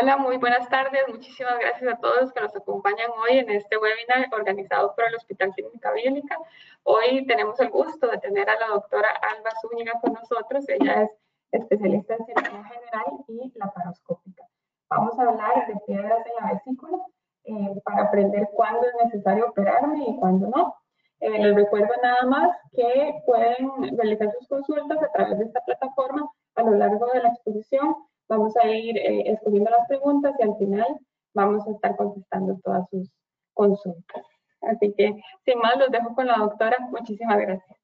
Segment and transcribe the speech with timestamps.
[0.00, 1.02] Hola, muy buenas tardes.
[1.08, 5.52] Muchísimas gracias a todos que nos acompañan hoy en este webinar organizado por el Hospital
[5.56, 6.38] Clínica Bíblica.
[6.84, 10.68] Hoy tenemos el gusto de tener a la doctora Alba Zúñiga con nosotros.
[10.68, 11.10] Ella es
[11.50, 14.44] especialista en cirugía general y laparoscópica.
[14.88, 16.98] Vamos a hablar de piedras en la vesícula
[17.44, 20.76] eh, para aprender cuándo es necesario operarme y cuándo no.
[21.18, 26.30] Eh, les recuerdo nada más que pueden realizar sus consultas a través de esta plataforma
[26.54, 27.96] a lo largo de la exposición.
[28.28, 30.98] Vamos a ir eh, escogiendo las preguntas y al final
[31.34, 33.10] vamos a estar contestando todas sus
[33.54, 34.24] consultas.
[34.60, 35.14] Así que,
[35.44, 36.76] sin más, los dejo con la doctora.
[36.90, 37.78] Muchísimas gracias.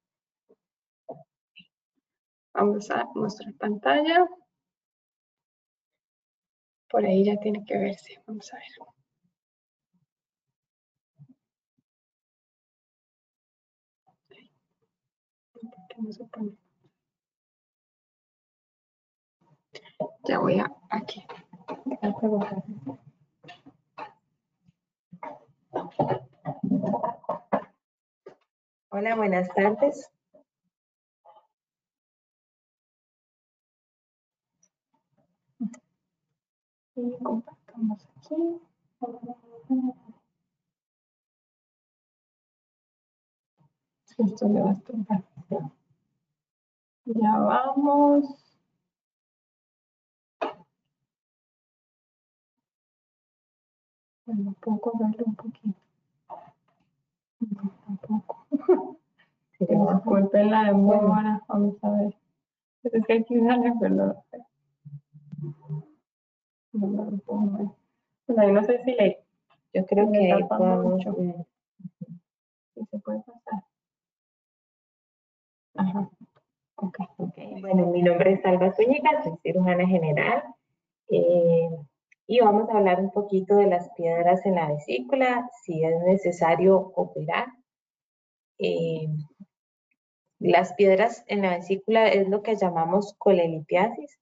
[2.52, 4.28] Vamos a mostrar pantalla.
[6.90, 8.22] Por ahí ya tiene que verse.
[8.26, 8.64] Vamos a ver.
[20.26, 21.22] Ya voy a aquí.
[28.90, 30.10] Hola, buenas tardes.
[36.96, 38.60] Y compartamos aquí.
[44.16, 44.94] Esto le va a estar
[47.04, 48.43] ya vamos.
[54.26, 55.78] Bueno, poco verlo un poquito.
[57.40, 58.46] No, tampoco.
[59.58, 61.42] Disculpen la demora.
[61.48, 62.14] Vamos a ver.
[62.84, 63.94] Es que aquí sale, pero
[66.72, 67.66] no lo puedo ver.
[68.26, 69.24] Pues ahí no sé si le.
[69.72, 71.02] Yo creo que ahí podemos
[72.74, 73.64] Sí, se puede pasar.
[75.74, 76.10] Ajá.
[76.76, 77.60] Okay.
[77.60, 80.42] Bueno, mi nombre es Alba Zúñiga, soy cirujana general
[81.08, 81.70] eh,
[82.26, 86.92] y vamos a hablar un poquito de las piedras en la vesícula, si es necesario
[86.96, 87.46] operar.
[88.58, 89.08] Eh,
[90.38, 94.18] las piedras en la vesícula es lo que llamamos colelitiasis.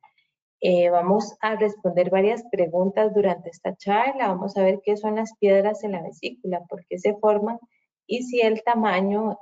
[0.60, 4.28] Eh, vamos a responder varias preguntas durante esta charla.
[4.28, 7.58] Vamos a ver qué son las piedras en la vesícula, por qué se forman
[8.06, 9.38] y si el tamaño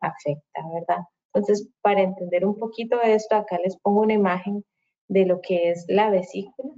[0.00, 1.04] afecta, ¿verdad?
[1.34, 4.64] Entonces, para entender un poquito esto, acá les pongo una imagen
[5.08, 6.74] de lo que es la vesícula.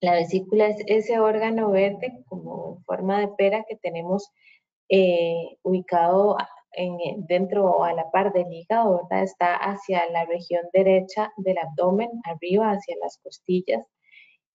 [0.00, 4.30] La vesícula es ese órgano verde como en forma de pera que tenemos
[4.88, 6.36] eh, ubicado
[6.72, 9.02] en, dentro o a la par del hígado.
[9.10, 13.84] Está hacia la región derecha del abdomen, arriba hacia las costillas.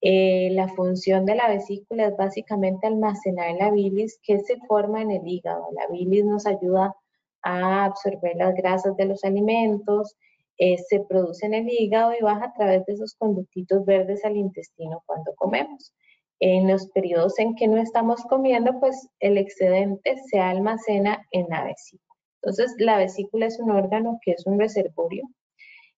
[0.01, 5.11] Eh, la función de la vesícula es básicamente almacenar la bilis que se forma en
[5.11, 5.67] el hígado.
[5.73, 6.95] La bilis nos ayuda
[7.41, 10.15] a absorber las grasas de los alimentos,
[10.57, 14.37] eh, se produce en el hígado y baja a través de esos conductitos verdes al
[14.37, 15.93] intestino cuando comemos.
[16.39, 21.63] En los periodos en que no estamos comiendo, pues el excedente se almacena en la
[21.63, 22.13] vesícula.
[22.41, 25.23] Entonces, la vesícula es un órgano que es un reservorio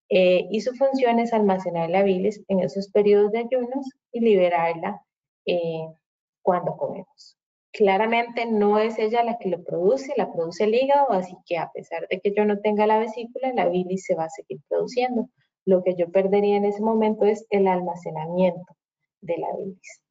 [0.09, 5.01] eh, y su función es almacenar la bilis en esos periodos de ayunos y liberarla
[5.47, 5.87] eh,
[6.43, 7.37] cuando comemos.
[7.75, 11.69] Claramente no es ella la que lo produce, la produce el hígado, así que a
[11.73, 15.29] pesar de que yo no tenga la vesícula, la bilis se va a seguir produciendo.
[15.65, 18.77] Lo que yo perdería en ese momento es el almacenamiento
[19.19, 20.01] de la bilis.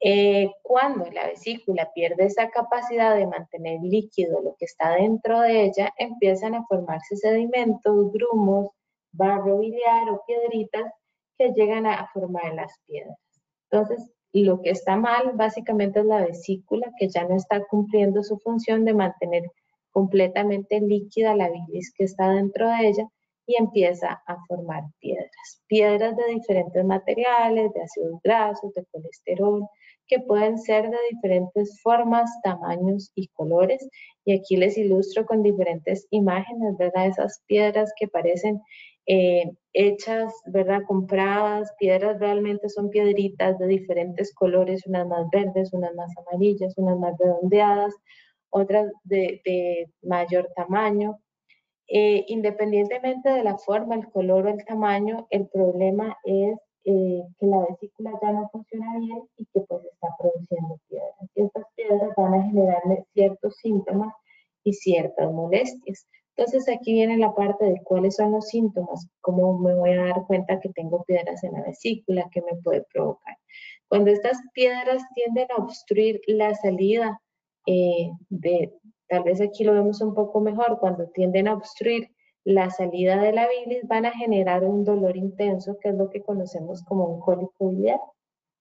[0.00, 5.64] Eh, cuando la vesícula pierde esa capacidad de mantener líquido lo que está dentro de
[5.64, 8.70] ella, empiezan a formarse sedimentos, grumos,
[9.12, 10.90] barro biliar o piedritas
[11.36, 13.18] que llegan a formar las piedras.
[13.70, 18.38] Entonces, lo que está mal básicamente es la vesícula que ya no está cumpliendo su
[18.38, 19.44] función de mantener
[19.90, 23.08] completamente líquida la bilis que está dentro de ella
[23.46, 25.62] y empieza a formar piedras.
[25.66, 29.66] Piedras de diferentes materiales, de ácidos grasos, de colesterol,
[30.06, 33.86] que pueden ser de diferentes formas, tamaños y colores.
[34.24, 37.06] Y aquí les ilustro con diferentes imágenes, ¿verdad?
[37.06, 38.60] Esas piedras que parecen
[39.06, 40.82] eh, hechas, ¿verdad?
[40.86, 46.98] Compradas, piedras realmente son piedritas de diferentes colores, unas más verdes, unas más amarillas, unas
[46.98, 47.94] más redondeadas,
[48.50, 51.18] otras de, mayor tamaño.
[51.88, 57.46] Eh, independientemente de la forma, el color o el tamaño, el problema es eh, que
[57.46, 61.30] la vesícula ya no funciona bien y que pues está produciendo piedras.
[61.34, 64.14] Y estas piedras van a generarle ciertos síntomas
[64.64, 66.06] y ciertas molestias.
[66.36, 70.26] Entonces aquí viene la parte de cuáles son los síntomas, cómo me voy a dar
[70.26, 73.36] cuenta que tengo piedras en la vesícula, que me puede provocar.
[73.88, 77.20] Cuando estas piedras tienden a obstruir la salida
[77.66, 78.72] eh, de,
[79.08, 82.10] tal vez aquí lo vemos un poco mejor, cuando tienden a obstruir
[82.44, 86.22] la salida de la bilis van a generar un dolor intenso, que es lo que
[86.22, 88.00] conocemos como un cólico biliar.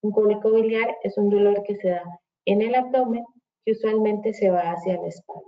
[0.01, 2.03] Un cólico biliar es un dolor que se da
[2.45, 3.23] en el abdomen
[3.63, 5.47] que usualmente se va hacia la espalda.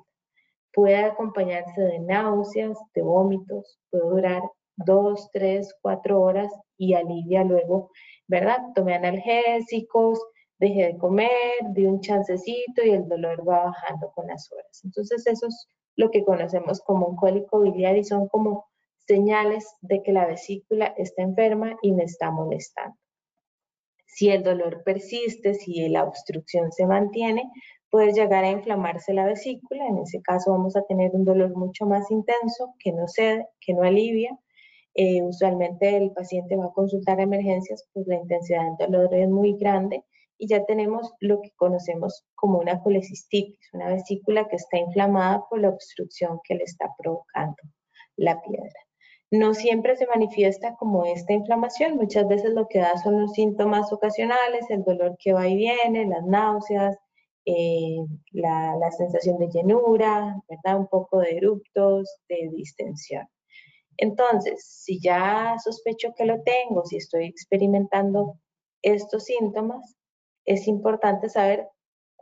[0.74, 4.44] Puede acompañarse de náuseas, de vómitos, puede durar
[4.75, 7.92] dos, tres, cuatro horas y alivia luego,
[8.28, 8.58] ¿verdad?
[8.74, 10.20] Tome analgésicos,
[10.60, 11.30] deje de comer,
[11.74, 14.81] de un chancecito y el dolor va bajando con las horas.
[14.84, 18.66] Entonces eso es lo que conocemos como un cólico biliar y son como
[19.08, 22.98] señales de que la vesícula está enferma y me está molestando.
[24.06, 27.44] Si el dolor persiste, si la obstrucción se mantiene,
[27.94, 29.86] puede llegar a inflamarse la vesícula.
[29.86, 33.75] En ese caso vamos a tener un dolor mucho más intenso que no cede, que
[33.75, 34.36] no alivia.
[34.95, 39.56] Eh, usualmente el paciente va a consultar emergencias, pues la intensidad del dolor es muy
[39.60, 40.04] grande
[40.40, 45.62] y ya tenemos lo que conocemos como una colecistitis, una vesícula que está inflamada por
[45.62, 47.57] la obstrucción que le está provocando
[48.16, 48.80] la piedra.
[49.30, 53.94] No siempre se manifiesta como esta inflamación, muchas veces lo que da son los síntomas
[53.94, 56.98] ocasionales, el dolor que va y viene, las náuseas,
[57.45, 57.98] eh,
[58.31, 60.80] la, sensación de llenura, ¿verdad?
[60.80, 63.28] un poco de eruptos, de distensión.
[63.98, 68.40] Entonces, si ya sospecho que lo tengo, si estoy experimentando
[68.81, 69.95] estos síntomas,
[70.45, 71.68] es importante saber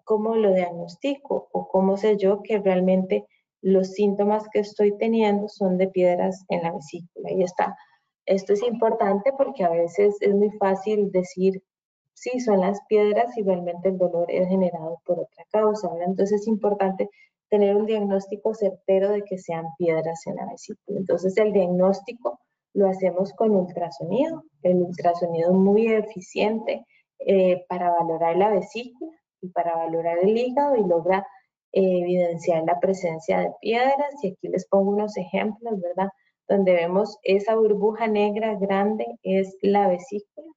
[0.03, 3.25] cómo lo diagnostico o cómo sé yo que realmente
[3.61, 7.31] los síntomas que estoy teniendo son de piedras en la vesícula.
[7.31, 7.77] Y está,
[8.25, 11.63] esto es importante porque a veces es muy fácil decir,
[12.13, 15.89] sí, son las piedras y realmente el dolor es generado por otra causa.
[16.05, 17.09] Entonces es importante
[17.49, 20.99] tener un diagnóstico certero de que sean piedras en la vesícula.
[20.99, 22.39] Entonces el diagnóstico
[22.73, 24.43] lo hacemos con ultrasonido.
[24.63, 26.85] El ultrasonido es muy eficiente
[27.19, 29.11] eh, para valorar la vesícula
[29.41, 31.27] y para valorar el hígado y logra
[31.73, 34.23] eh, evidenciar la presencia de piedras.
[34.23, 36.09] Y aquí les pongo unos ejemplos, ¿verdad?
[36.47, 40.47] Donde vemos esa burbuja negra grande es la vesícula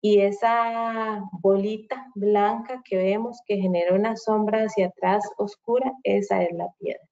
[0.00, 6.52] y esa bolita blanca que vemos que genera una sombra hacia atrás oscura, esa es
[6.52, 7.02] la piedra.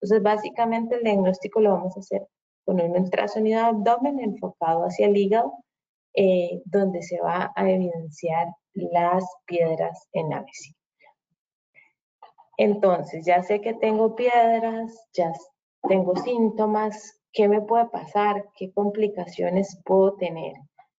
[0.00, 2.26] Entonces, básicamente el diagnóstico lo vamos a hacer
[2.64, 5.52] con un ultrasonido de abdomen enfocado hacia el hígado
[6.14, 10.76] eh, donde se va a evidenciar las piedras en la vesícula.
[12.58, 15.32] Entonces, ya sé que tengo piedras, ya
[15.88, 18.48] tengo síntomas, ¿qué me puede pasar?
[18.56, 20.54] ¿Qué complicaciones puedo tener?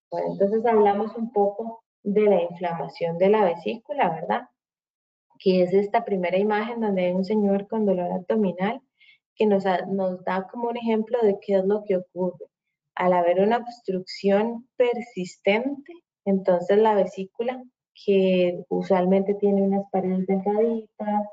[0.10, 4.50] Bueno, entonces hablamos un poco de la inflamación de la vesícula, ¿verdad?
[5.40, 8.82] Que es esta primera imagen donde hay un señor con dolor abdominal
[9.36, 12.48] que nos, da como un ejemplo de qué es lo que ocurre
[12.96, 15.94] al haber una obstrucción persistente,
[16.26, 17.64] entonces la vesícula,
[18.06, 21.28] que usualmente tiene unas paredes delgaditas,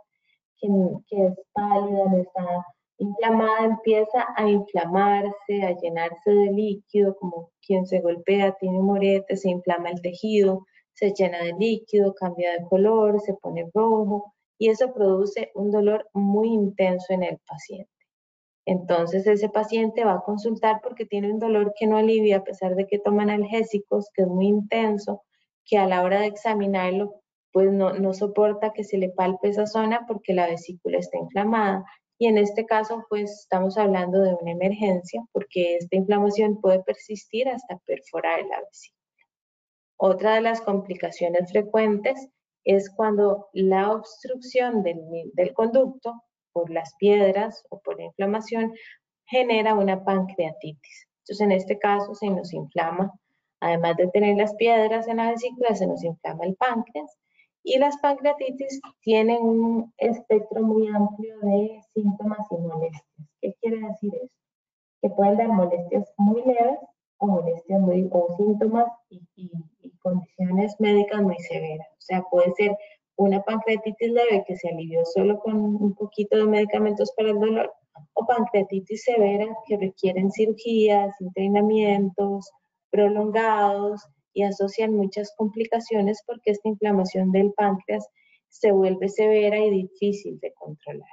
[0.59, 0.69] que,
[1.09, 2.67] que es pálida, no está
[2.99, 9.50] inflamada, empieza a inflamarse, a llenarse de líquido, como quien se golpea, tiene morete, se
[9.50, 10.64] inflama el tejido,
[10.94, 16.08] se llena de líquido, cambia de color, se pone rojo y eso produce un dolor
[16.12, 17.91] muy intenso en el paciente.
[18.67, 22.75] Entonces ese paciente va a consultar porque tiene un dolor que no alivia a pesar
[22.76, 25.23] de que toma analgésicos, que es muy intenso,
[25.64, 27.20] que a la hora de examinarlo
[27.52, 31.85] pues no, no soporta que se le palpe esa zona porque la vesícula está inflamada.
[32.25, 37.46] Y en este caso pues estamos hablando de una emergencia porque esta inflamación puede persistir
[37.51, 39.27] hasta perforar la vesícula.
[39.98, 42.31] Otra de las complicaciones frecuentes
[42.65, 45.03] es cuando la obstrucción del,
[45.34, 46.15] del conducto
[46.53, 48.72] por las piedras o por la inflamación,
[49.27, 51.06] genera una pancreatitis.
[51.19, 53.13] Entonces, en este caso se nos inflama,
[53.60, 57.19] además de tener las piedras en la vesícula, se nos inflama el páncreas
[57.65, 63.29] y las pancreatitis tienen un espectro muy amplio de síntomas y molestias.
[63.41, 64.37] ¿Qué quiere decir esto?
[65.01, 66.79] Que pueden dar molestias muy leves
[67.19, 69.27] o molestias muy, o síntomas y,
[69.81, 71.89] y condiciones médicas muy severas.
[71.93, 72.77] O sea, puede ser
[73.17, 77.73] una pancreatitis leve que se alivió solo con un poquito de medicamentos para el dolor
[78.13, 82.51] o pancreatitis severa que requieren cirugías, entrenamientos
[82.91, 88.06] prolongados y asocian muchas complicaciones porque esta inflamación del páncreas
[88.48, 91.08] se vuelve severa y difícil de controlar.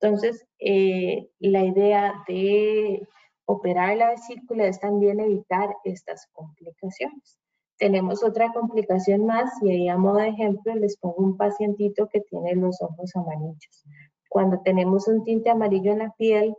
[0.00, 3.06] Entonces, eh, la idea de
[3.46, 7.38] operar la vesícula es también evitar estas complicaciones.
[7.78, 12.20] Tenemos otra complicación más y ahí a modo de ejemplo les pongo un pacientito que
[12.22, 13.84] tiene los ojos amarillos.
[14.28, 16.54] Cuando tenemos un tinte amarillo en la piel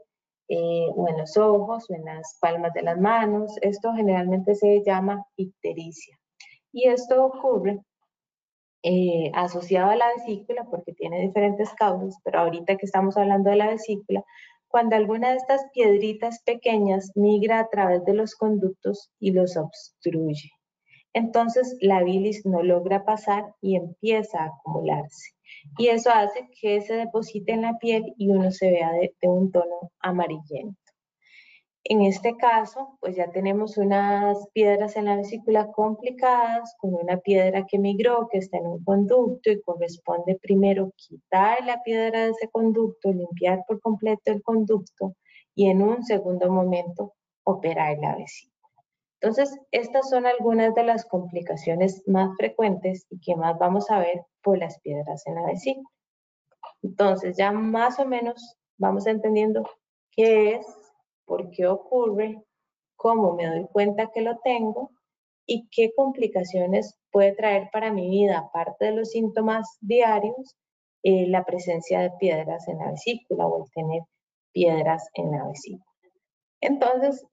[0.49, 4.83] eh, o en los ojos o en las palmas de las manos, esto generalmente se
[4.83, 6.17] llama ictericia.
[6.71, 7.81] Y esto ocurre
[8.83, 13.57] eh, asociado a la vesícula porque tiene diferentes causas, pero ahorita que estamos hablando de
[13.57, 14.23] la vesícula,
[14.67, 20.51] cuando alguna de estas piedritas pequeñas migra a través de los conductos y los obstruye.
[21.17, 25.31] Entonces la bilis no logra pasar y empieza a acumularse.
[25.77, 29.51] Y eso hace que se deposite en la piel y uno se vea de, un
[29.51, 30.79] tono amarillento.
[31.83, 37.65] En este caso, pues ya tenemos unas piedras en la vesícula complicadas, con una piedra
[37.65, 42.49] que migró, que está en un conducto y corresponde primero quitar la piedra de ese
[42.49, 45.15] conducto, limpiar por completo el conducto
[45.55, 48.56] y en un segundo momento operar la vesícula.
[49.19, 54.25] Entonces, estas son algunas de las complicaciones más frecuentes y que más vamos a ver
[54.43, 55.89] por las piedras en la vesícula.
[56.83, 59.67] Entonces, ya más o menos vamos entendiendo
[60.11, 60.67] qué es,
[61.25, 62.43] por qué ocurre,
[62.95, 64.91] cómo me doy cuenta que lo tengo
[65.47, 70.55] y qué complicaciones puede traer para mi vida, aparte de los síntomas diarios,
[71.03, 74.01] eh, la presencia de piedras en la vesícula o el tener
[74.51, 75.85] piedras en la vesícula.
[76.61, 77.25] Entonces,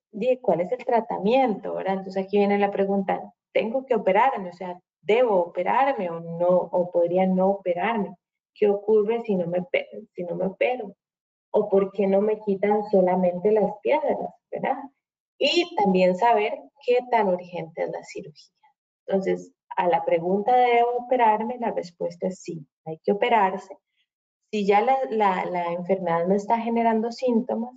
[0.42, 1.78] ¿cuál es el tratamiento?
[1.80, 4.50] Entonces aquí viene la pregunta, ¿tengo que operarme?
[4.50, 6.48] O sea, ¿debo operarme o no?
[6.48, 8.14] ¿O podría no operarme?
[8.54, 9.64] ¿Qué ocurre si no me,
[10.14, 10.94] si no me opero?
[11.50, 14.18] ¿O por qué no me quitan solamente las piedras?
[14.50, 14.76] ¿Verdad?
[15.38, 18.54] Y también saber qué tan urgente es la cirugía.
[19.06, 21.58] Entonces, a la pregunta de ¿debo operarme?
[21.58, 23.76] La respuesta es sí, hay que operarse.
[24.50, 27.74] Si ya la, la, la enfermedad no está generando síntomas,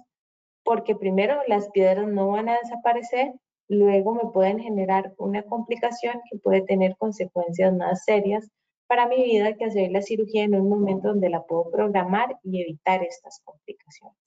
[0.67, 3.31] porque primero las piedras no van a desaparecer,
[3.69, 8.50] luego me pueden generar una complicación que puede tener consecuencias más serias
[8.86, 12.62] para mi vida que hacer la cirugía en un momento donde la puedo programar y
[12.62, 14.17] evitar estas complicaciones.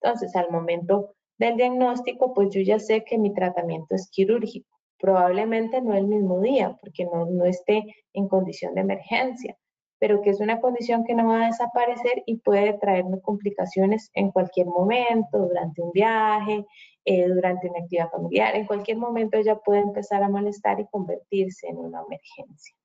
[0.00, 4.70] Entonces, al momento del diagnóstico, pues yo ya sé que mi tratamiento es quirúrgico.
[5.00, 9.56] Probablemente no el mismo día, porque no, no esté en condición de emergencia,
[9.98, 14.30] pero que es una condición que no va a desaparecer y puede traerme complicaciones en
[14.30, 16.64] cualquier momento, durante un viaje,
[17.04, 21.68] eh, durante una actividad familiar, en cualquier momento ella puede empezar a molestar y convertirse
[21.68, 22.76] en una emergencia.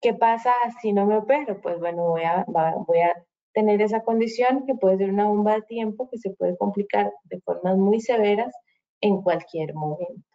[0.00, 1.60] ¿Qué pasa si no me opero?
[1.60, 3.14] Pues bueno, voy a, voy a
[3.52, 7.40] tener esa condición que puede ser una bomba de tiempo que se puede complicar de
[7.40, 8.52] formas muy severas
[9.00, 10.26] en cualquier momento.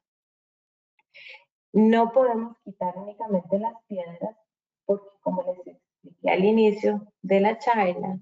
[1.73, 4.37] No podemos quitar únicamente las piedras
[4.85, 5.77] porque, como les
[6.25, 8.19] al inicio de la charla,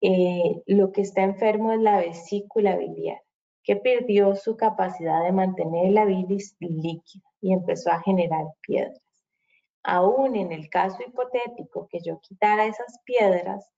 [0.00, 3.20] eh, lo que está enfermo es la vesícula biliar,
[3.62, 9.00] que perdió su capacidad de mantener la bilis líquida y empezó a generar piedras.
[9.82, 13.68] Aún en el caso hipotético que yo quitara esas piedras,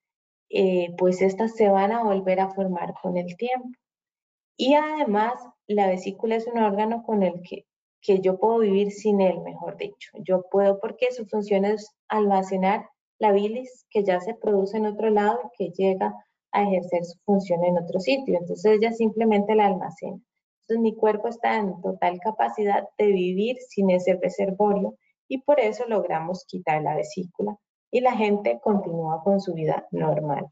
[0.50, 3.68] eh, pues estas se van a volver a formar con el tiempo.
[4.56, 5.34] Y además,
[5.66, 7.66] la vesícula es un órgano con el que,
[8.00, 10.10] que yo puedo vivir sin él, mejor dicho.
[10.14, 12.88] Yo puedo porque su función es almacenar
[13.18, 16.14] la bilis que ya se produce en otro lado y que llega
[16.52, 18.38] a ejercer su función en otro sitio.
[18.38, 20.20] Entonces ella simplemente la almacena.
[20.62, 24.96] Entonces mi cuerpo está en total capacidad de vivir sin ese reservorio
[25.28, 27.56] y por eso logramos quitar la vesícula
[27.90, 30.46] y la gente continúa con su vida normal.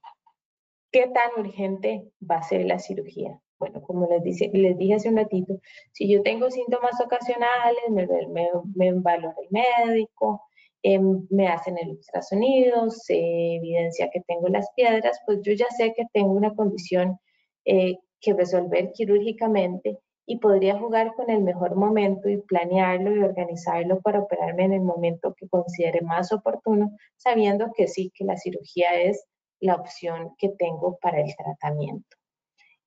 [0.90, 3.38] ¿Qué tan urgente va a ser la cirugía?
[3.58, 5.58] Bueno, como les, dice, les dije hace un ratito,
[5.92, 10.42] si yo tengo síntomas ocasionales, me, me, me valora el médico,
[10.88, 13.16] Em, me hacen el ultrasonido, se
[13.56, 17.18] evidencia que tengo las piedras, pues yo ya sé que tengo una condición
[17.64, 24.00] eh, que resolver quirúrgicamente y podría jugar con el mejor momento y planearlo y organizarlo
[24.00, 28.94] para operarme en el momento que considere más oportuno, sabiendo que sí, que la cirugía
[28.94, 29.26] es
[29.58, 32.16] la opción que tengo para el tratamiento.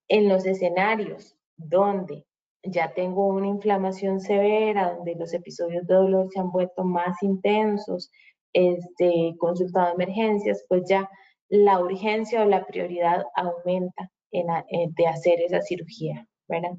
[0.08, 2.26] En los escenarios donde
[2.64, 8.12] ya tengo una inflamación severa, donde los episodios de dolor se han vuelto más intensos,
[8.54, 11.10] este, consultado emergencias, pues ya
[11.50, 14.48] la urgencia o la prioridad aumenta en,
[14.94, 16.72] de hacer esa cirugía, ¿verdad?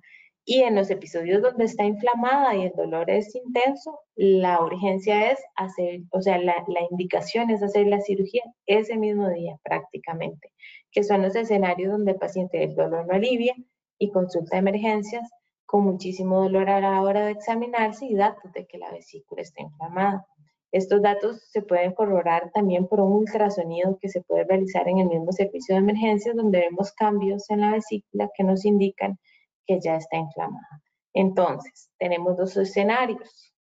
[0.44, 5.40] Y en los episodios donde está inflamada y el dolor es intenso, la urgencia es
[5.56, 10.52] hacer, o sea, la, la indicación es hacer la cirugía ese mismo día prácticamente,
[10.92, 13.54] que son los escenarios donde el paciente el dolor no alivia
[13.98, 15.28] y consulta emergencias
[15.70, 19.62] con muchísimo dolor a la hora de examinarse y datos de que la vesícula está
[19.62, 20.26] inflamada.
[20.72, 25.06] Estos datos se pueden corroborar también por un ultrasonido que se puede realizar en el
[25.06, 29.16] mismo servicio de emergencias donde vemos cambios en la vesícula que nos indican
[29.64, 30.82] que ya está inflamada.
[31.14, 33.52] Entonces, tenemos dos escenarios.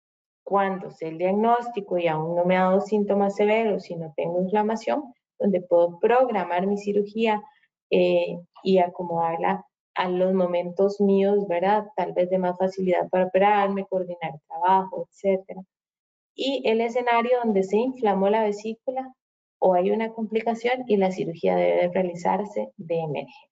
[0.45, 4.41] Cuando sé el diagnóstico y aún no me ha dado síntomas severos y no tengo
[4.41, 7.43] inflamación, donde puedo programar mi cirugía
[7.91, 9.67] eh, y acomodarla
[9.99, 11.89] a los momentos míos, ¿verdad?
[11.97, 15.61] Tal vez de más facilidad para operarme, coordinar trabajo, etc.
[16.37, 19.13] Y el escenario donde se inflamó la vesícula
[19.59, 23.49] o hay una complicación y la cirugía debe realizarse de emergencia.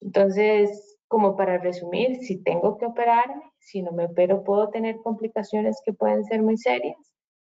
[0.00, 5.82] Entonces, como para resumir, si tengo que operarme, si no me opero puedo tener complicaciones
[5.84, 6.98] que pueden ser muy serias.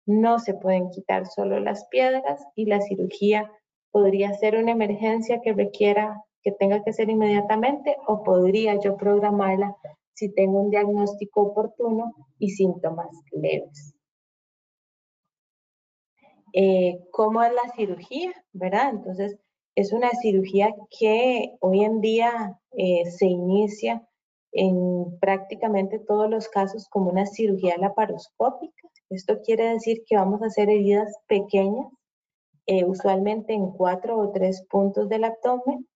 [0.04, 3.52] No se pueden quitar solo las piedras y la cirugía
[3.92, 9.76] podría ser una emergencia que requiera que tenga que ser inmediatamente o podría yo programarla
[10.14, 13.96] si tengo un diagnóstico oportuno y síntomas leves.
[16.52, 18.32] Eh, ¿Cómo es la cirugía?
[18.52, 18.90] ¿Verdad?
[18.90, 19.36] Entonces,
[19.74, 24.06] es una cirugía que hoy en día eh, se inicia
[24.52, 28.88] en prácticamente todos los casos como una cirugía laparoscópica.
[29.10, 31.88] Esto quiere decir que vamos a hacer heridas pequeñas,
[32.66, 35.88] eh, usualmente en cuatro o tres puntos del abdomen,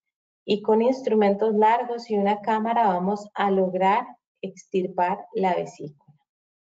[0.53, 4.05] y con instrumentos largos y una cámara vamos a lograr
[4.43, 6.13] extirpar la vesícula,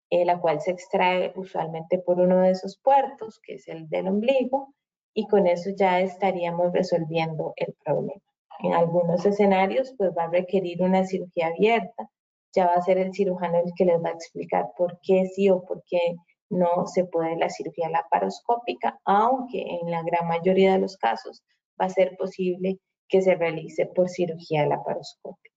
[0.09, 4.07] eh, la cual se extrae usualmente por uno de esos puertos, que es el del
[4.07, 4.73] ombligo,
[5.13, 8.19] y con eso ya estaríamos resolviendo el problema.
[8.63, 12.09] En algunos escenarios, pues va a requerir una cirugía abierta,
[12.55, 15.51] ya va a ser el cirujano el que les va a explicar por qué sí
[15.51, 16.15] o por qué
[16.49, 21.43] no se puede la cirugía laparoscópica, aunque en la gran mayoría de los casos
[21.79, 22.79] va a ser posible
[23.09, 25.55] que se realice por cirugía laparoscópica.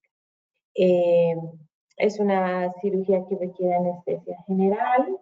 [0.75, 1.35] Eh,
[1.97, 5.17] es una cirugía que requiere anestesia general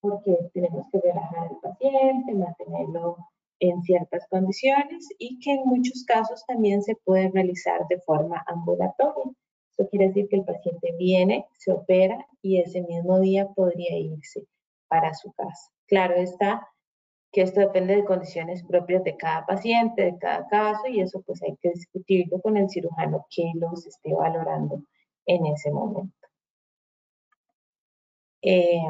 [0.00, 3.16] porque tenemos que relajar al paciente, mantenerlo
[3.60, 9.32] en ciertas condiciones y que en muchos casos también se puede realizar de forma ambulatoria.
[9.72, 14.46] Eso quiere decir que el paciente viene, se opera y ese mismo día podría irse
[14.88, 15.70] para su casa.
[15.86, 16.66] Claro está
[17.36, 21.42] que esto depende de condiciones propias de cada paciente, de cada caso, y eso pues
[21.42, 24.82] hay que discutirlo con el cirujano que los esté valorando
[25.26, 26.16] en ese momento.
[28.40, 28.80] Eh,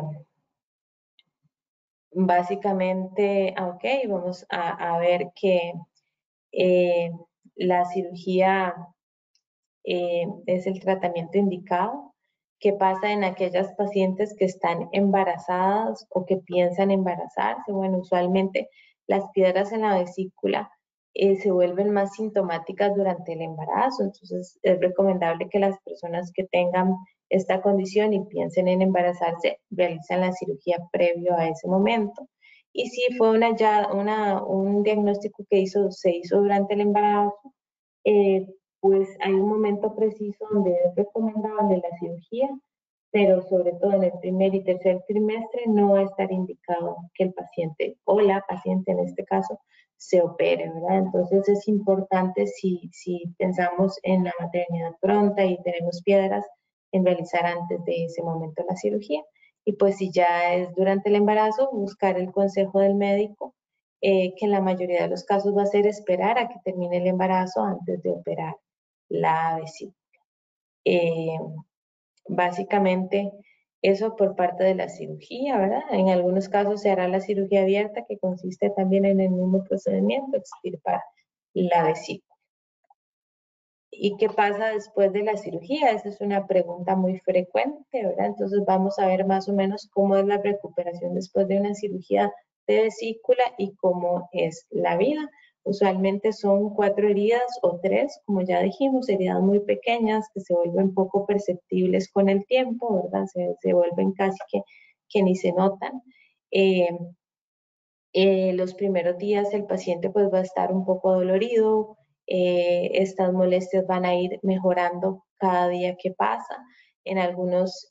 [2.13, 5.73] básicamente, ah, ok, vamos a, ver que
[6.53, 7.11] eh,
[7.57, 8.77] la cirugía
[9.83, 12.06] eh, es el tratamiento indicado.
[12.59, 17.71] ¿Qué pasa en aquellas pacientes que están embarazadas o que piensan embarazarse?
[17.73, 18.69] Bueno, usualmente
[19.07, 20.71] las piedras en la vesícula
[21.15, 26.45] eh, se vuelven más sintomáticas durante el embarazo, entonces es recomendable que las personas que
[26.45, 26.95] tengan
[27.31, 32.29] esta condición y piensen en embarazarse realicen la cirugía previo a ese momento.
[32.73, 37.55] Y si fue una, ya, una, un diagnóstico que hizo, se hizo durante el embarazo,
[38.05, 38.47] eh,
[38.81, 42.49] pues hay un momento preciso donde es recomendable la cirugía,
[43.11, 47.25] pero sobre todo en el primer y tercer trimestre no va a estar indicado que
[47.25, 49.59] el paciente o la paciente en este caso
[49.97, 50.99] se opere, ¿verdad?
[50.99, 56.45] Entonces es importante si, si pensamos en la maternidad pronta y tenemos piedras,
[56.93, 59.23] en realizar antes de ese momento la cirugía.
[59.65, 63.55] Y pues si ya es durante el embarazo, buscar el consejo del médico,
[64.01, 66.99] eh, que en la mayoría de los casos va a ser esperar a que termine
[66.99, 68.55] el embarazo antes de operar
[69.09, 69.97] la vesícula.
[70.85, 71.39] Eh,
[72.29, 73.33] básicamente,
[73.83, 75.83] eso por parte de la cirugía, ¿verdad?
[75.91, 80.37] En algunos casos se hará la cirugía abierta, que consiste también en el mismo procedimiento,
[80.37, 81.01] extirpar
[81.55, 82.37] la vesícula.
[83.91, 85.91] ¿Y qué pasa después de la cirugía?
[85.91, 88.27] Esa es una pregunta muy frecuente, ¿verdad?
[88.27, 92.33] Entonces vamos a ver más o menos cómo es la recuperación después de una cirugía
[92.67, 95.31] de vesícula y cómo es la vida.
[95.67, 100.95] Usualmente son cuatro heridas o tres, como ya dijimos, heridas muy pequeñas que se vuelven
[100.95, 103.27] poco perceptibles con el tiempo, ¿verdad?
[103.27, 104.61] Se, vuelven casi que,
[105.09, 106.05] que, ni se notan.
[106.53, 106.89] Eh,
[108.13, 111.99] eh, los primeros días el paciente pues va a estar un poco dolorido,
[112.29, 116.65] eh, estas molestias van a ir mejorando cada día que pasa.
[117.05, 117.89] En algunos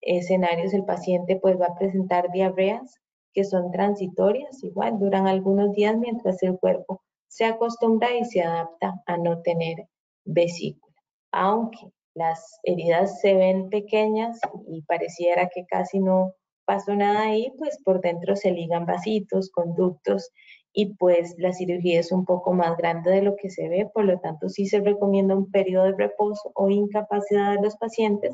[0.00, 2.98] escenarios el paciente pues va a presentar diarreas
[3.34, 9.02] que son transitorias, igual duran algunos días mientras el cuerpo se acostumbra y se adapta
[9.06, 9.88] a no tener
[10.24, 10.94] vesícula.
[11.32, 16.32] Aunque las heridas se ven pequeñas y pareciera que casi no
[16.64, 20.30] pasó nada ahí, pues por dentro se ligan vasitos, conductos
[20.72, 24.04] y pues la cirugía es un poco más grande de lo que se ve, por
[24.04, 28.32] lo tanto sí se recomienda un periodo de reposo o incapacidad de los pacientes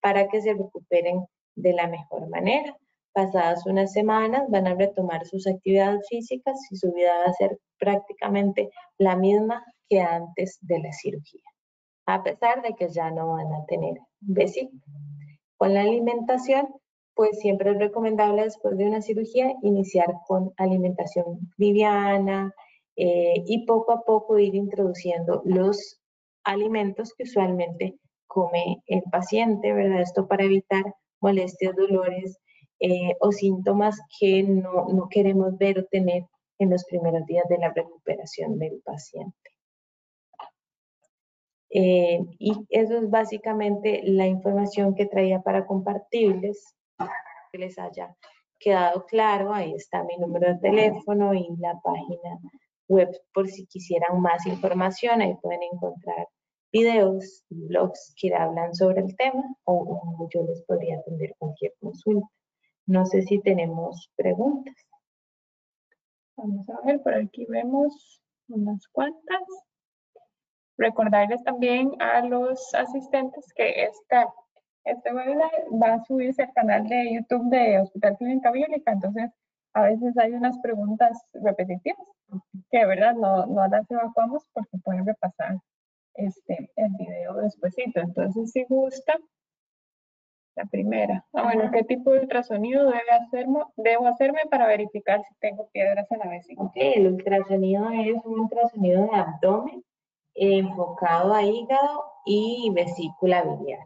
[0.00, 2.76] para que se recuperen de la mejor manera.
[3.12, 7.58] Pasadas unas semanas van a retomar sus actividades físicas y su vida va a ser
[7.78, 11.42] prácticamente la misma que antes de la cirugía,
[12.06, 14.80] a pesar de que ya no van a tener vesícula.
[15.56, 16.68] Con la alimentación,
[17.14, 22.54] pues siempre es recomendable después de una cirugía iniciar con alimentación liviana
[22.96, 26.00] eh, y poco a poco ir introduciendo los
[26.44, 30.02] alimentos que usualmente come el paciente, ¿verdad?
[30.02, 30.84] Esto para evitar
[31.20, 32.38] molestias, dolores
[32.80, 36.24] eh, o síntomas que no, no queremos ver o tener
[36.58, 39.50] en los primeros días de la recuperación del paciente.
[41.70, 46.74] Eh, y eso es básicamente la información que traía para compartirles,
[47.52, 48.16] que les haya
[48.58, 49.54] quedado claro.
[49.54, 52.38] Ahí está mi número de teléfono y la página
[52.88, 55.22] web por si quisieran más información.
[55.22, 56.28] Ahí pueden encontrar
[56.72, 62.28] videos blogs que hablan sobre el tema o yo les podría atender cualquier consulta.
[62.90, 64.74] No sé si tenemos preguntas.
[66.36, 69.42] Vamos a ver, por aquí vemos unas cuantas.
[70.76, 74.26] Recordarles también a los asistentes que este,
[74.82, 79.30] este webinar va a subirse al canal de YouTube de Hospital Clínica Biónica, entonces
[79.72, 82.08] a veces hay unas preguntas repetitivas
[82.72, 85.60] que de verdad no, no las evacuamos porque pueden repasar
[86.14, 88.00] este, el video despuesito.
[88.00, 89.16] Entonces, si gusta,
[90.56, 91.24] la primera.
[91.32, 96.10] Ah, bueno, ¿qué tipo de ultrasonido debe hacerme, debo hacerme para verificar si tengo piedras
[96.10, 96.68] en la vesícula?
[96.68, 99.84] Ok, el ultrasonido es un ultrasonido de abdomen
[100.34, 103.80] enfocado a hígado y vesícula biliar.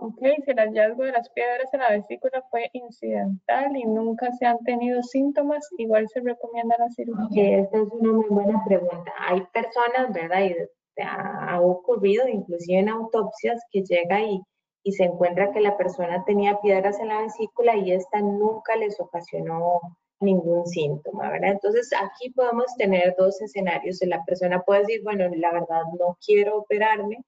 [0.00, 4.46] Ok, si el hallazgo de las piedras en la vesícula fue incidental y nunca se
[4.46, 7.26] han tenido síntomas, igual se recomienda la cirugía.
[7.26, 9.12] Ok, esta es una muy buena pregunta.
[9.18, 10.44] Hay personas, ¿verdad?
[10.44, 10.54] Y
[11.02, 14.40] ha ocurrido, inclusive en autopsias, que llega y,
[14.82, 18.98] y se encuentra que la persona tenía piedras en la vesícula y esta nunca les
[19.00, 19.80] ocasionó
[20.20, 21.52] ningún síntoma, ¿verdad?
[21.52, 23.98] Entonces aquí podemos tener dos escenarios.
[24.02, 27.18] La persona puede decir, bueno, la verdad no quiero operarme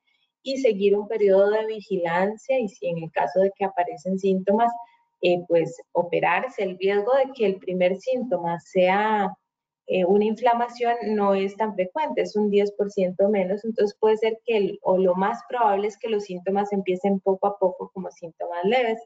[0.42, 4.72] y seguir un periodo de vigilancia y si en el caso de que aparecen síntomas,
[5.22, 6.62] eh, pues operarse.
[6.62, 9.30] El riesgo de que el primer síntoma sea
[9.92, 14.78] eh, una inflamación no es tan frecuente, es un 10% menos, entonces puede ser que,
[14.82, 19.00] o lo más probable es que los síntomas empiecen poco a poco como síntomas leves.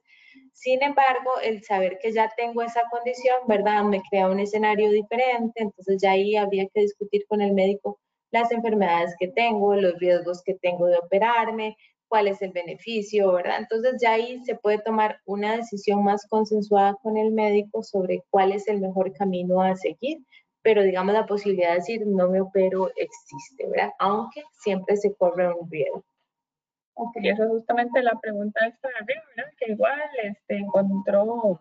[0.52, 3.82] Sin embargo, el saber que ya tengo esa condición, ¿verdad?
[3.84, 7.98] Me crea un escenario diferente, entonces ya ahí habría que discutir con el médico
[8.30, 13.56] las enfermedades que tengo, los riesgos que tengo de operarme, cuál es el beneficio, ¿verdad?
[13.60, 18.52] Entonces ya ahí se puede tomar una decisión más consensuada con el médico sobre cuál
[18.52, 20.18] es el mejor camino a seguir,
[20.64, 23.92] pero digamos la posibilidad de decir no me opero existe, ¿verdad?
[23.98, 26.02] Aunque siempre se corre un riesgo.
[26.94, 29.52] Ok, eso es justamente la pregunta esta de arriba, ¿verdad?
[29.58, 31.58] Que igual este, encontró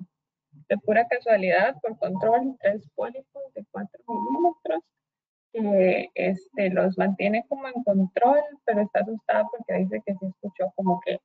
[0.70, 4.84] de pura casualidad por control tres pólipos de 4 milímetros
[5.52, 10.72] que este, los mantiene como en control, pero está asustada porque dice que se escuchó
[10.76, 11.20] como que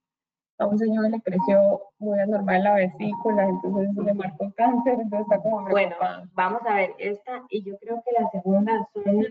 [0.58, 5.40] a un señor le creció muy anormal la vesícula, entonces le marcó cáncer, entonces está
[5.40, 5.94] como Bueno,
[6.34, 9.24] vamos a ver, esta y yo creo que la segunda son,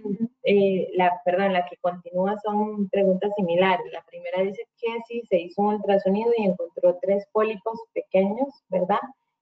[0.43, 3.85] eh, la, perdón, la que continúa son preguntas similares.
[3.91, 8.99] La primera dice que sí, se hizo un ultrasonido y encontró tres pólipos pequeños, ¿verdad?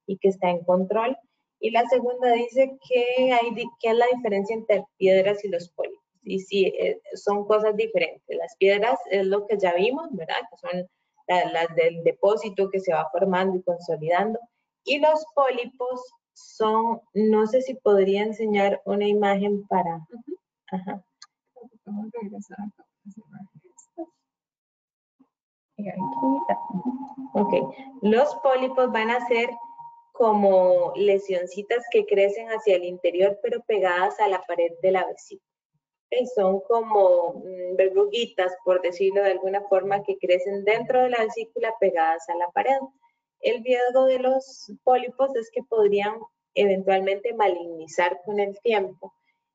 [0.07, 1.15] Y que está en control.
[1.59, 6.03] Y la segunda dice que, hay, que es la diferencia entre piedras y los pólipos.
[6.23, 8.35] Y sí, eh, son cosas diferentes.
[8.35, 10.41] Las piedras es lo que ya vimos, ¿verdad?
[10.49, 10.89] Que son
[11.27, 14.39] las, del depósito que se va formando y consolidando.
[14.83, 16.01] Y los pólipos
[16.33, 20.05] son, no sé si podría enseñar una imagen para...
[20.71, 21.03] Ajá.
[27.33, 27.53] Ok,
[28.01, 29.49] los pólipos van a ser
[30.13, 35.44] como lesioncitas que crecen hacia el interior, pero pegadas a la pared de la vesícula.
[36.35, 41.73] Son como mm, verruguitas, por decirlo de alguna forma, que crecen dentro de la vesícula
[41.79, 42.79] pegadas a la pared.
[43.41, 46.15] El riesgo de los pólipos es que podrían
[46.53, 49.13] eventualmente malignizar con el tiempo.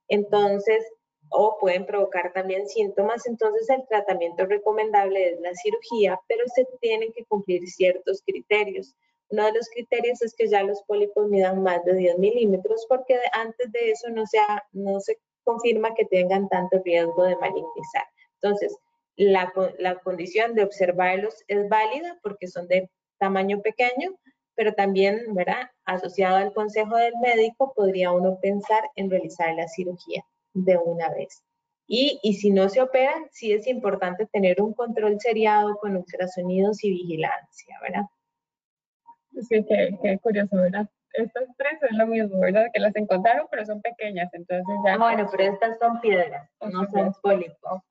[0.08, 0.84] Entonces,
[1.30, 7.12] o pueden provocar también síntomas, entonces el tratamiento recomendable es la cirugía, pero se tienen
[7.12, 8.96] que cumplir ciertos criterios.
[9.28, 13.16] Uno de los criterios es que ya los pólipos midan más de 10 milímetros porque
[13.32, 14.38] antes de eso no se,
[14.72, 18.04] no se confirma que tengan tanto riesgo de malignizar.
[18.34, 18.76] Entonces,
[19.16, 24.18] la, la condición de observarlos es válida porque son de tamaño pequeño,
[24.54, 25.70] pero también, ¿verdad?
[25.84, 30.24] Asociado al consejo del médico, podría uno pensar en realizar la cirugía
[30.54, 31.42] de una vez.
[31.86, 36.84] Y, y, si no se operan, sí es importante tener un control seriado con ultrasonidos
[36.84, 38.04] y vigilancia, ¿verdad?
[39.48, 40.88] Sí, qué, curioso, ¿verdad?
[41.14, 42.66] Estas tres es lo mismo, ¿verdad?
[42.72, 44.94] Que las encontraron, pero son pequeñas, entonces ya...
[44.94, 47.82] Ah, bueno, pero estas son piedras, no son pólipos.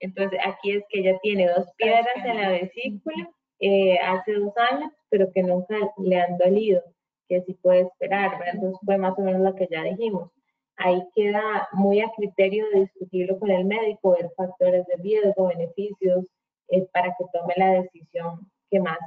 [0.00, 4.90] Entonces, aquí es que ella tiene dos piedras en la vesícula eh, hace dos años,
[5.08, 6.82] pero que nunca le han dolido,
[7.28, 8.54] que sí puede esperar, ¿verdad?
[8.54, 10.30] Entonces fue más o menos lo que ya dijimos.
[10.76, 16.26] Ahí queda muy a criterio de discutirlo con el médico, ver factores de riesgo, beneficios,
[16.68, 18.98] eh, para que tome la decisión que más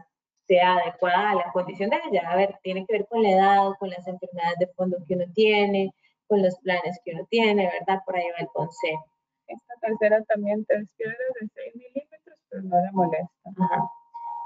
[0.47, 2.29] sea adecuada a la condición de ella.
[2.29, 5.25] A ver, tiene que ver con la edad, con las enfermedades de fondo que uno
[5.33, 5.93] tiene,
[6.27, 8.01] con los planes que uno tiene, ¿verdad?
[8.05, 9.05] Por ahí va el consejo.
[9.47, 13.49] Esta tercera también tres piedras de 6 milímetros, pero no le molesta.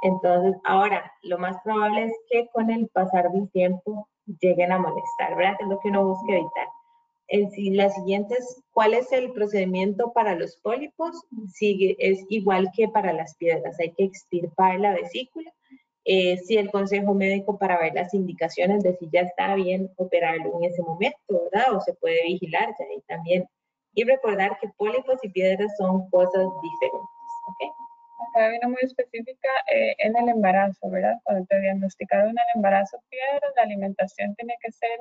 [0.04, 4.08] Entonces, ahora, lo más probable es que con el pasar del tiempo
[4.40, 5.58] lleguen a molestar, ¿verdad?
[5.60, 6.68] es lo que uno busca evitar.
[7.28, 11.24] En sí, la siguiente es, ¿cuál es el procedimiento para los pólipos?
[11.54, 15.52] Sigue, es igual que para las piedras, hay que extirpar la vesícula.
[16.04, 20.58] Eh, si el consejo médico para ver las indicaciones de si ya está bien operarlo
[20.58, 21.76] en ese momento, ¿verdad?
[21.76, 23.46] O se puede vigilar ya ahí también.
[23.94, 27.72] Y recordar que pólipos y piedras son cosas diferentes, ¿ok?
[28.30, 31.20] Acá una muy específica eh, en el embarazo, ¿verdad?
[31.24, 35.00] Cuando te diagnosticaron el embarazo piedras, la alimentación tiene que ser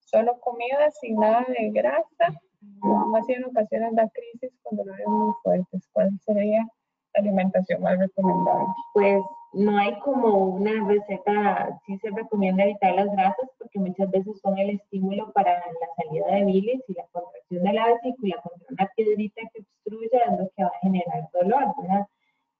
[0.00, 2.40] solo comida sin nada de grasa.
[2.82, 5.88] Aún así en ocasiones da crisis con dolores muy fuertes.
[5.92, 6.66] ¿Cuál sería
[7.14, 8.66] la alimentación más recomendable?
[8.94, 9.22] Pues
[9.52, 14.58] no hay como una receta, sí se recomienda evitar las grasas porque muchas veces son
[14.58, 18.90] el estímulo para la salida de bilis y la contracción de la vesícula contra una
[18.96, 22.06] piedrita que obstruye es lo que va a generar dolor, ¿verdad?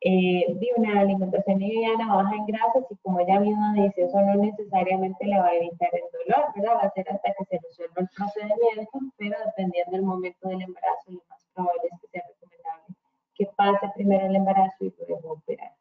[0.05, 5.27] eh, una alimentación liviana baja en grasas y como ella misma dice, eso no necesariamente
[5.27, 6.75] le va a evitar el dolor, ¿verdad?
[6.77, 11.13] Va a ser hasta que se resuelva el procedimiento, pero dependiendo del momento del embarazo,
[11.13, 12.97] lo más probable es que sea recomendable
[13.35, 15.73] que pase primero el embarazo y luego operar.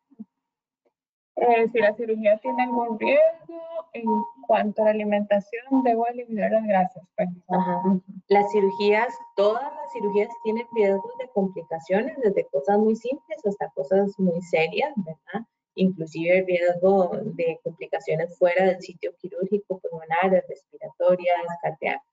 [1.38, 3.62] Eh, si la cirugía tiene algún riesgo
[3.94, 4.06] en
[4.48, 7.04] cuanto a la alimentación, debo eliminar las grasas.
[7.16, 7.30] Pues.
[8.28, 14.14] Las cirugías, todas las cirugías tienen riesgos de complicaciones, desde cosas muy simples hasta cosas
[14.20, 15.48] muy serias, ¿verdad?
[15.76, 22.11] Inclusive el riesgo de complicaciones fuera del sitio quirúrgico, pulmonares, respiratorias, cardíacas.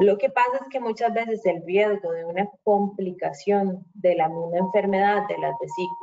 [0.00, 4.58] Lo que pasa es que muchas veces el riesgo de una complicación de la misma
[4.58, 5.56] enfermedad de las,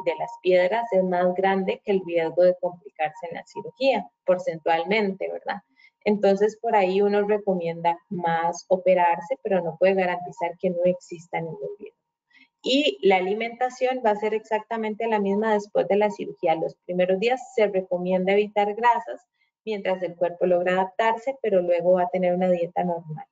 [0.03, 5.31] de las piedras es más grande que el riesgo de complicarse en la cirugía, porcentualmente,
[5.31, 5.62] ¿verdad?
[6.03, 11.69] Entonces, por ahí uno recomienda más operarse, pero no puede garantizar que no exista ningún
[11.79, 11.97] riesgo.
[12.63, 16.55] Y la alimentación va a ser exactamente la misma después de la cirugía.
[16.55, 19.25] Los primeros días se recomienda evitar grasas
[19.63, 23.25] mientras el cuerpo logra adaptarse, pero luego va a tener una dieta normal.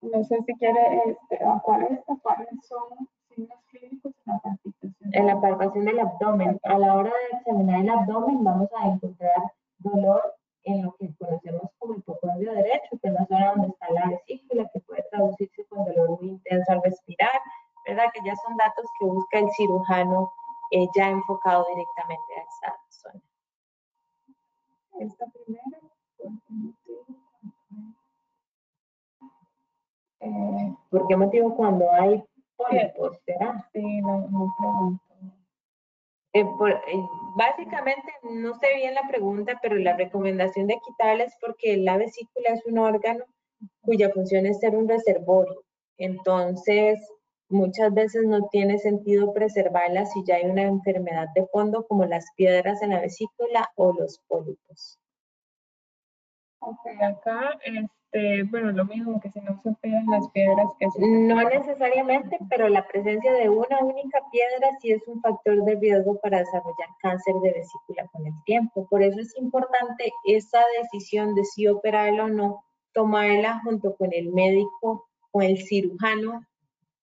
[0.00, 4.94] No sé si quiere, este, ¿cuáles, ¿cuáles son signos clínicos en la palpación?
[5.12, 6.60] En la palpación del abdomen.
[6.62, 10.34] A la hora de examinar el abdomen vamos a encontrar dolor
[10.64, 14.70] en lo que conocemos como hipocondrio derecho, que es la zona donde está la vesícula,
[14.72, 17.40] que puede traducirse con dolor muy intenso al respirar,
[17.86, 18.04] ¿verdad?
[18.12, 20.32] Que ya son datos que busca el cirujano
[20.70, 23.22] eh, ya enfocado directamente a esa zona.
[25.00, 25.78] Esta primera,
[30.20, 32.22] eh, ¿Por qué motivo cuando hay
[32.56, 33.68] pólipos, será?
[33.72, 35.08] Sí, no, no pregunto.
[36.34, 41.76] Eh, eh, básicamente, no sé bien la pregunta, pero la recomendación de quitarla es porque
[41.78, 43.24] la vesícula es un órgano
[43.80, 45.62] cuya función es ser un reservorio.
[45.96, 47.00] Entonces,
[47.48, 52.26] muchas veces no tiene sentido preservarla si ya hay una enfermedad de fondo como las
[52.36, 54.98] piedras en la vesícula o los pólipos.
[56.60, 57.58] Ok, acá
[58.10, 62.38] este, bueno, lo mismo que si no se pegan las piedras que se No necesariamente,
[62.48, 66.88] pero la presencia de una única piedra sí es un factor de riesgo para desarrollar
[67.02, 68.86] cáncer de vesícula con el tiempo.
[68.88, 74.32] Por eso es importante esa decisión de si operarlo o no, tomarla junto con el
[74.32, 76.40] médico o el cirujano,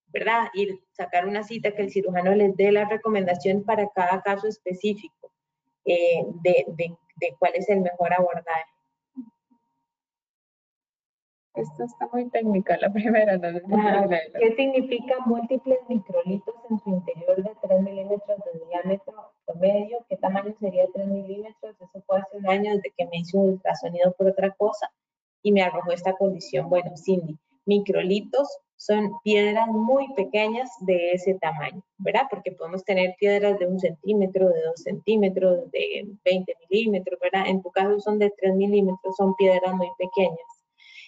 [0.07, 0.47] ¿verdad?
[0.53, 5.31] Ir sacar una cita que el cirujano les dé la recomendación para cada caso específico
[5.85, 8.74] eh, de, de, de cuál es el mejor abordaje.
[11.55, 13.39] Esta está muy técnica, la primera.
[13.39, 19.13] ¿Qué significa múltiples microlitos en su interior de 3 milímetros de diámetro
[19.45, 20.05] promedio?
[20.09, 21.75] ¿Qué tamaño sería 3 milímetros?
[21.79, 24.91] Eso fue hace un año desde que me hizo un ultrasonido por otra cosa
[25.41, 26.69] y me arrojó esta condición.
[26.69, 32.23] Bueno, Cindy, microlitos son piedras muy pequeñas de ese tamaño, ¿verdad?
[32.29, 37.47] Porque podemos tener piedras de un centímetro, de dos centímetros, de 20 milímetros, ¿verdad?
[37.47, 40.54] En tu caso son de 3 milímetros, son piedras muy pequeñas.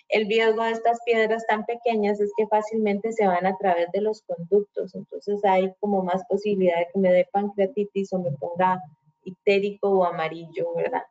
[0.09, 4.01] El riesgo de estas piedras tan pequeñas es que fácilmente se van a través de
[4.01, 8.81] los conductos, entonces hay como más posibilidad de que me dé pancreatitis o me ponga
[9.25, 11.03] ictérico o amarillo, ¿verdad?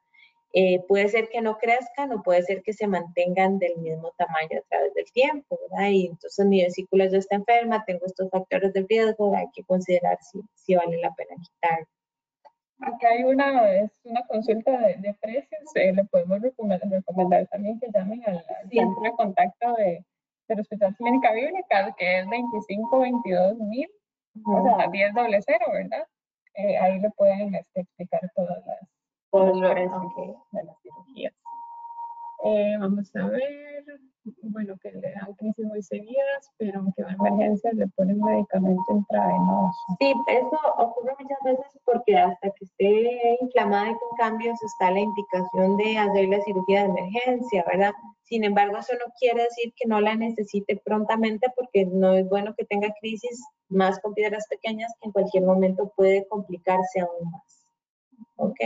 [0.59, 4.59] Eh, puede ser que no crezcan o puede ser que se mantengan del mismo tamaño
[4.59, 5.90] a través del tiempo, ¿verdad?
[5.90, 10.16] Y entonces mi vesícula ya está enferma, tengo estos factores de riesgo, hay que considerar
[10.22, 11.87] si, si vale la pena quitar.
[12.80, 15.62] Acá hay una, es una consulta de, precios.
[15.74, 20.04] Eh, le podemos recomendar, también que llamen al, centro de contacto de,
[20.48, 23.88] del Hospital Clínica Bíblica, que es 25 22 mil,
[24.44, 26.06] o sea, 10 doble cero, ¿verdad?
[26.54, 28.78] Eh, ahí le pueden este, explicar todas las,
[29.30, 31.34] todas las de las cirugías.
[32.48, 33.85] Eh, vamos a ver,
[34.42, 38.85] bueno, que le dan crisis muy seguidas, pero aunque va a emergencias le ponen medicamento
[38.88, 39.76] intravenoso.
[39.98, 45.00] Sí, eso ocurre muchas veces porque hasta que esté inflamada y con cambios está la
[45.00, 47.92] indicación de hacer la cirugía de emergencia, ¿verdad?
[48.22, 52.54] Sin embargo, eso no quiere decir que no la necesite prontamente porque no es bueno
[52.56, 57.66] que tenga crisis más con piedras pequeñas que en cualquier momento puede complicarse aún más.
[58.37, 58.61] ¿Ok?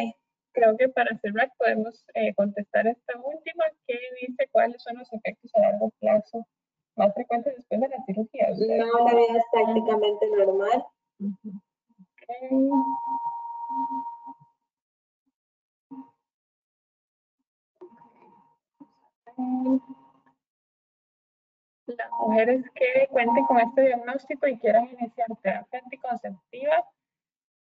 [0.52, 5.50] Creo que para cerrar podemos eh, contestar esta última que dice cuáles son los efectos
[5.54, 6.46] a largo plazo
[6.96, 8.48] más frecuentes después de la cirugía.
[8.50, 10.84] No, la vida es prácticamente normal.
[21.86, 26.84] Las mujeres que cuenten con este diagnóstico y quieran iniciar terapia anticonceptiva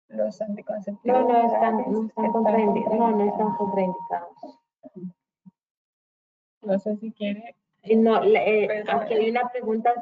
[0.10, 1.22] los anticonceptivos.
[1.22, 3.00] No, no están, no están, contraindicados.
[3.00, 4.38] No, no están contraindicados.
[6.62, 7.56] No sé si quiere.
[7.96, 9.93] No, eh, aquí hay una pregunta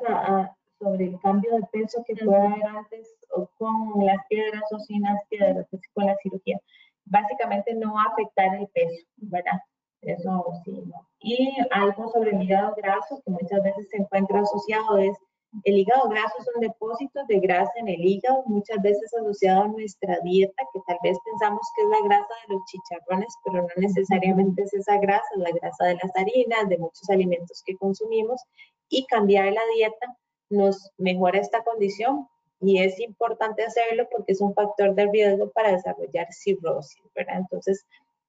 [0.80, 5.02] sobre el cambio de peso que puede haber antes o con las piedras o sin
[5.02, 6.60] las piedras, con la cirugía.
[7.06, 9.60] Básicamente no va a afectar el peso, ¿verdad?
[10.02, 11.08] Eso sí, ¿no?
[11.20, 15.18] Y algo sobre el hígado graso que muchas veces se encuentra asociado es
[15.63, 20.20] el hígado graso son depósitos de grasa en el hígado, muchas veces asociado a nuestra
[20.24, 24.63] dieta, que tal vez pensamos que es la grasa de los chicharrones, pero no necesariamente
[24.63, 28.41] es esa grasa, es la grasa de las harinas, de muchos alimentos que consumimos,
[28.89, 30.18] y cambiar la dieta
[30.50, 32.28] nos mejora esta condición
[32.62, 37.38] y es importante hacerlo porque es un factor de riesgo para desarrollar cirrosis, ¿verdad?
[37.38, 37.86] Entonces,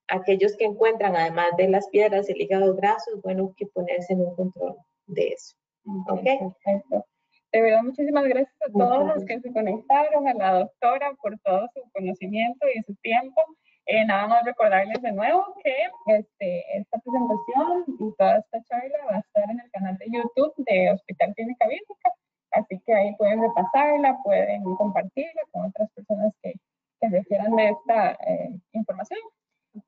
[0.09, 4.21] aquellos que encuentran, además de las piedras, el hígado graso, es bueno que ponerse en
[4.21, 5.57] un control de eso.
[6.09, 6.23] ¿Ok?
[6.23, 7.07] Perfecto.
[7.57, 11.67] De verdad, muchísimas gracias a todos los que se conectaron, a la doctora por todo
[11.73, 13.41] su conocimiento y su tiempo.
[13.87, 15.75] Eh, nada más recordarles de nuevo que
[16.19, 20.53] este, esta presentación y toda esta charla va a estar en el canal de YouTube
[20.67, 22.11] de Hospital Clínica Bíblica,
[22.51, 26.53] así que ahí pueden repasarla, pueden compartirla con otras personas que,
[27.01, 29.21] que refieran de esta eh, información.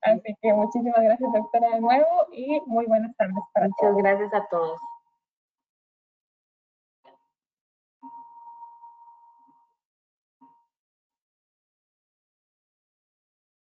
[0.00, 4.46] Así que muchísimas gracias, doctora, de nuevo y muy buenas tardes para Muchas gracias a
[4.50, 4.80] todos.